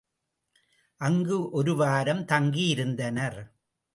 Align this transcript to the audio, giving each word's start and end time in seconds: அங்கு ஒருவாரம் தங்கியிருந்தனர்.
அங்கு 1.01 1.49
ஒருவாரம் 1.49 2.23
தங்கியிருந்தனர். 2.25 3.39